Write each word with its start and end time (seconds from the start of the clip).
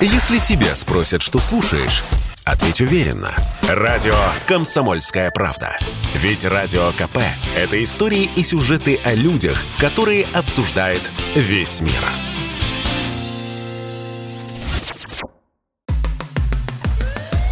Если 0.00 0.36
тебя 0.36 0.76
спросят, 0.76 1.22
что 1.22 1.40
слушаешь, 1.40 2.04
ответь 2.44 2.82
уверенно. 2.82 3.34
Радио 3.62 4.14
«Комсомольская 4.46 5.30
правда». 5.30 5.78
Ведь 6.14 6.44
Радио 6.44 6.92
КП– 6.92 7.18
это 7.56 7.82
истории 7.82 8.28
и 8.36 8.44
сюжеты 8.44 9.00
о 9.04 9.14
людях, 9.14 9.58
которые 9.78 10.26
обсуждает 10.34 11.00
весь 11.34 11.80
мир. 11.80 11.92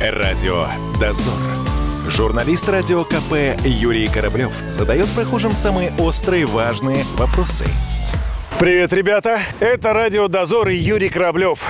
Радио 0.00 0.68
«Дозор». 1.00 1.34
Журналист 2.06 2.68
Радио 2.68 3.02
КП 3.02 3.60
Юрий 3.64 4.06
Кораблев 4.06 4.52
задает 4.70 5.08
прохожим 5.08 5.50
самые 5.50 5.92
острые 5.98 6.46
важные 6.46 7.04
вопросы– 7.16 7.64
Привет, 8.58 8.92
ребята! 8.92 9.38
Это 9.60 9.92
Радио 9.92 10.26
Дозор 10.26 10.66
и 10.66 10.74
Юрий 10.74 11.10
Кораблев. 11.10 11.60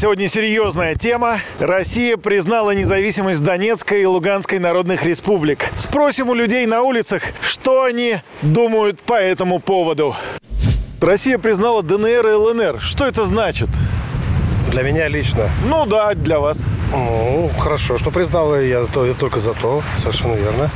Сегодня 0.00 0.28
серьезная 0.28 0.94
тема. 0.94 1.40
Россия 1.58 2.16
признала 2.16 2.70
независимость 2.70 3.42
Донецкой 3.42 4.02
и 4.02 4.06
Луганской 4.06 4.60
народных 4.60 5.04
республик. 5.04 5.66
Спросим 5.76 6.28
у 6.28 6.34
людей 6.34 6.64
на 6.66 6.82
улицах, 6.82 7.24
что 7.42 7.82
они 7.82 8.20
думают 8.40 9.00
по 9.00 9.14
этому 9.14 9.58
поводу. 9.58 10.14
Россия 11.00 11.38
признала 11.38 11.82
ДНР 11.82 12.28
и 12.28 12.32
ЛНР. 12.32 12.78
Что 12.78 13.04
это 13.04 13.26
значит? 13.26 13.68
Для 14.70 14.82
меня 14.82 15.08
лично. 15.08 15.50
Ну 15.66 15.86
да, 15.86 16.14
для 16.14 16.38
вас. 16.38 16.62
Ну, 16.92 17.50
хорошо, 17.58 17.98
что 17.98 18.12
признала 18.12 18.62
я, 18.62 18.84
то, 18.84 19.04
я 19.04 19.14
только 19.14 19.40
за 19.40 19.54
то, 19.54 19.82
совершенно 20.02 20.34
верно. 20.34 20.70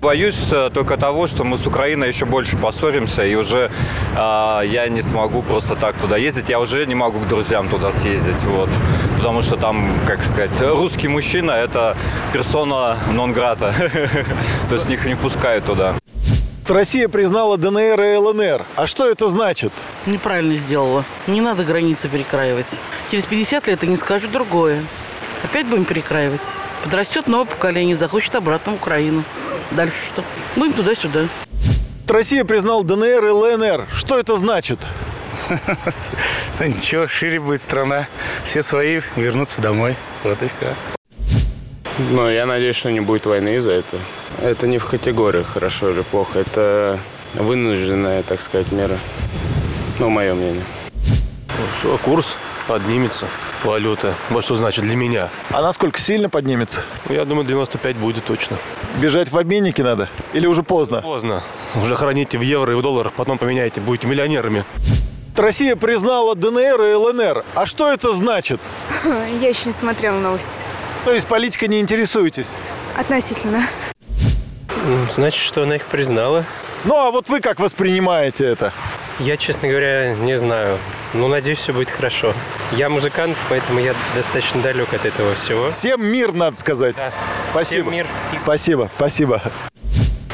Боюсь 0.00 0.48
э, 0.50 0.70
только 0.72 0.96
того, 0.96 1.26
что 1.26 1.44
мы 1.44 1.58
с 1.58 1.66
Украиной 1.66 2.08
еще 2.08 2.24
больше 2.24 2.56
поссоримся, 2.56 3.22
и 3.22 3.34
уже 3.34 3.70
э, 4.16 4.62
я 4.64 4.88
не 4.88 5.02
смогу 5.02 5.42
просто 5.42 5.76
так 5.76 5.94
туда 5.96 6.16
ездить. 6.16 6.48
Я 6.48 6.58
уже 6.58 6.86
не 6.86 6.94
могу 6.94 7.20
к 7.20 7.28
друзьям 7.28 7.68
туда 7.68 7.92
съездить, 7.92 8.42
вот. 8.44 8.70
Потому 9.18 9.42
что 9.42 9.58
там, 9.58 9.92
как 10.06 10.24
сказать, 10.24 10.52
русский 10.58 11.06
мужчина– 11.06 11.50
это 11.52 11.98
персона 12.32 12.96
нон-грата. 13.12 13.74
То 14.70 14.76
есть 14.76 14.88
их 14.88 15.04
не 15.04 15.12
впускают 15.12 15.66
туда. 15.66 15.96
Россия 16.66 17.08
признала 17.08 17.58
ДНР 17.58 18.00
и 18.00 18.16
ЛНР. 18.16 18.62
А 18.76 18.86
что 18.86 19.06
это 19.06 19.28
значит? 19.28 19.70
Неправильно 20.06 20.56
сделала. 20.56 21.04
Не 21.26 21.42
надо 21.42 21.62
границы 21.62 22.08
перекраивать. 22.08 22.66
Через 23.10 23.24
50 23.24 23.66
лет 23.66 23.82
они 23.82 23.98
скажут 23.98 24.30
другое. 24.30 24.82
Опять 25.44 25.66
будем 25.66 25.84
перекраивать. 25.84 26.40
Подрастет 26.84 27.26
новое 27.26 27.44
поколение, 27.44 27.96
захочет 27.96 28.34
обратно 28.34 28.72
в 28.72 28.76
Украину. 28.76 29.24
Дальше 29.70 29.96
что? 30.12 30.24
Будем 30.56 30.72
туда-сюда. 30.72 31.26
Россия 32.08 32.44
признала 32.44 32.82
ДНР 32.84 33.26
и 33.26 33.30
ЛНР. 33.30 33.86
Что 33.94 34.18
это 34.18 34.36
значит? 34.36 34.80
Ничего, 36.60 37.06
шире 37.06 37.38
будет 37.38 37.62
страна. 37.62 38.08
Все 38.44 38.62
свои 38.62 39.00
вернутся 39.16 39.60
домой. 39.60 39.96
Вот 40.24 40.42
и 40.42 40.48
все. 40.48 40.74
Ну, 42.10 42.28
я 42.28 42.46
надеюсь, 42.46 42.76
что 42.76 42.90
не 42.90 43.00
будет 43.00 43.26
войны 43.26 43.56
из-за 43.56 43.72
этого. 43.72 44.02
Это 44.42 44.66
не 44.66 44.78
в 44.78 44.86
категории 44.86 45.42
хорошо 45.42 45.90
или 45.90 46.02
плохо. 46.02 46.40
Это 46.40 46.98
вынужденная, 47.34 48.22
так 48.22 48.40
сказать, 48.40 48.72
мера. 48.72 48.98
Ну, 49.98 50.08
мое 50.08 50.34
мнение. 50.34 50.64
Курс 52.02 52.26
поднимется 52.66 53.26
валюта. 53.64 54.14
Вот 54.30 54.44
что 54.44 54.56
значит 54.56 54.84
для 54.84 54.96
меня. 54.96 55.28
А 55.50 55.62
насколько 55.62 56.00
сильно 56.00 56.28
поднимется? 56.28 56.82
Я 57.08 57.24
думаю, 57.24 57.46
95 57.46 57.96
будет 57.96 58.24
точно. 58.24 58.56
Бежать 59.00 59.30
в 59.30 59.38
обменники 59.38 59.82
надо? 59.82 60.08
Или 60.32 60.46
уже 60.46 60.62
поздно? 60.62 61.02
Поздно. 61.02 61.42
Уже 61.74 61.96
храните 61.96 62.38
в 62.38 62.42
евро 62.42 62.72
и 62.72 62.76
в 62.76 62.82
долларах, 62.82 63.12
потом 63.12 63.38
поменяете, 63.38 63.80
будете 63.80 64.06
миллионерами. 64.06 64.64
Россия 65.36 65.76
признала 65.76 66.34
ДНР 66.34 66.82
и 66.82 66.94
ЛНР. 66.94 67.44
А 67.54 67.66
что 67.66 67.90
это 67.92 68.12
значит? 68.12 68.60
Я 69.40 69.48
еще 69.48 69.66
не 69.66 69.72
смотрела 69.72 70.18
новости. 70.18 70.46
То 71.04 71.12
есть 71.12 71.26
политикой 71.26 71.68
не 71.68 71.80
интересуетесь? 71.80 72.48
Относительно. 72.96 73.66
Значит, 75.14 75.40
что 75.40 75.62
она 75.62 75.76
их 75.76 75.86
признала. 75.86 76.44
Ну, 76.84 76.96
а 76.96 77.10
вот 77.10 77.28
вы 77.28 77.40
как 77.40 77.60
воспринимаете 77.60 78.44
это? 78.44 78.72
Я, 79.20 79.36
честно 79.36 79.68
говоря, 79.68 80.14
не 80.14 80.38
знаю. 80.38 80.78
Ну, 81.12 81.28
надеюсь, 81.28 81.58
все 81.58 81.74
будет 81.74 81.90
хорошо. 81.90 82.32
Я 82.72 82.88
музыкант, 82.88 83.36
поэтому 83.50 83.78
я 83.78 83.94
достаточно 84.14 84.62
далек 84.62 84.94
от 84.94 85.04
этого 85.04 85.34
всего. 85.34 85.70
Всем 85.70 86.02
мир, 86.04 86.32
надо 86.32 86.58
сказать. 86.58 86.96
Да. 86.96 87.12
Спасибо. 87.50 87.82
Всем 87.82 87.92
мир. 87.92 88.06
Спасибо, 88.42 88.90
спасибо. 88.96 89.42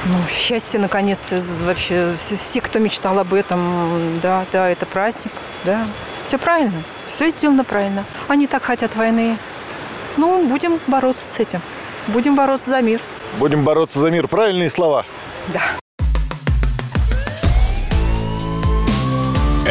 Ну, 0.05 0.15
счастье, 0.31 0.79
наконец-то, 0.79 1.43
вообще, 1.65 2.15
все, 2.21 2.37
все, 2.37 2.61
кто 2.61 2.79
мечтал 2.79 3.19
об 3.19 3.35
этом, 3.35 4.21
да, 4.23 4.45
да, 4.53 4.69
это 4.71 4.87
праздник, 4.87 5.33
да. 5.65 5.85
Все 6.25 6.39
правильно, 6.39 6.81
все 7.13 7.31
сделано 7.31 7.65
правильно. 7.65 8.05
Они 8.29 8.47
так 8.47 8.63
хотят 8.63 8.95
войны. 8.95 9.37
Ну, 10.17 10.47
будем 10.49 10.79
бороться 10.87 11.25
с 11.29 11.41
этим. 11.41 11.61
Будем 12.07 12.37
бороться 12.37 12.71
за 12.71 12.83
мир. 12.83 13.01
Будем 13.39 13.65
бороться 13.65 13.99
за 13.99 14.13
мир. 14.13 14.29
Правильные 14.29 14.71
слова. 14.71 15.05
Да. 15.49 15.73